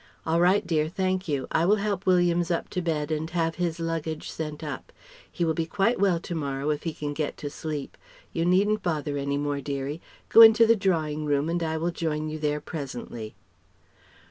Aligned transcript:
"All 0.25 0.39
right, 0.41 0.65
dear; 0.65 0.89
thank 0.89 1.27
you. 1.27 1.45
I 1.51 1.63
will 1.63 1.75
help 1.75 2.07
Williams 2.07 2.49
up 2.49 2.69
to 2.69 2.81
bed 2.81 3.11
and 3.11 3.29
have 3.29 3.57
his 3.61 3.79
luggage 3.79 4.31
sent 4.31 4.63
up. 4.63 4.91
He 5.31 5.45
will 5.45 5.53
be 5.53 5.67
quite 5.67 5.99
well 5.99 6.19
to 6.21 6.33
morrow 6.33 6.71
if 6.71 6.81
he 6.81 6.91
can 6.95 7.13
get 7.13 7.37
to 7.37 7.51
sleep. 7.51 7.95
You 8.33 8.43
needn't 8.43 8.81
bother 8.81 9.15
any 9.15 9.37
more, 9.37 9.61
dearie. 9.61 10.01
Go 10.29 10.41
into 10.41 10.65
the 10.65 10.75
drawing 10.75 11.25
room 11.25 11.49
and 11.49 11.61
I 11.61 11.77
will 11.77 11.91
join 11.91 12.29
you 12.29 12.39
there 12.39 12.59
presently." 12.59 13.35